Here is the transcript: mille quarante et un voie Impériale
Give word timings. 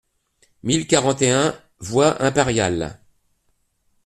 mille 0.63 0.87
quarante 0.87 1.21
et 1.21 1.29
un 1.29 1.53
voie 1.77 2.23
Impériale 2.23 2.99